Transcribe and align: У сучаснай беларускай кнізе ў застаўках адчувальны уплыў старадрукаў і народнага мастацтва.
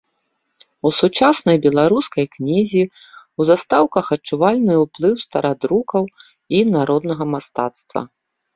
У 0.89 0.91
сучаснай 0.99 1.57
беларускай 1.65 2.25
кнізе 2.37 2.81
ў 2.87 3.41
застаўках 3.51 4.05
адчувальны 4.17 4.73
уплыў 4.87 5.13
старадрукаў 5.27 6.03
і 6.61 6.67
народнага 6.75 7.23
мастацтва. 7.39 8.01